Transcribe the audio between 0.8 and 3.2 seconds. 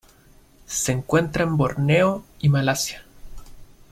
encuentra en Borneo y Malasia.